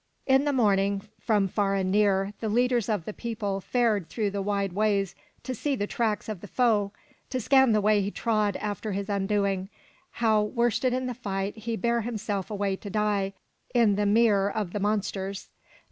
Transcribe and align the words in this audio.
418 0.25 0.47
FROM 0.49 0.49
THE 0.49 0.49
TOWER 0.49 0.49
WINDOW 0.49 0.49
In 0.49 0.55
the 0.55 0.63
morning, 0.63 1.09
from 1.19 1.47
far 1.53 1.75
and 1.75 1.91
near, 1.91 2.33
the 2.39 2.49
leaders 2.49 2.89
of 2.89 3.05
the 3.05 3.13
people 3.13 3.61
fared 3.61 4.09
through 4.09 4.31
the 4.31 4.41
wide 4.41 4.73
ways 4.73 5.13
to 5.43 5.53
see 5.53 5.75
the 5.75 5.85
tracks 5.85 6.27
of 6.27 6.41
the 6.41 6.47
foe, 6.47 6.91
to 7.29 7.39
scan 7.39 7.71
the 7.71 7.81
way 7.81 8.01
he 8.01 8.09
trod 8.09 8.55
after 8.55 8.93
his 8.93 9.09
undoing, 9.09 9.69
how, 10.13 10.41
worsted 10.41 10.91
in 10.93 11.05
the 11.05 11.13
fight, 11.13 11.55
he 11.55 11.75
bare 11.75 12.01
himself 12.01 12.49
away 12.49 12.75
to 12.77 12.89
die 12.89 13.33
in 13.75 13.93
the 13.95 14.07
mere 14.07 14.49
of 14.49 14.73
the 14.73 14.79
monsters. 14.79 15.49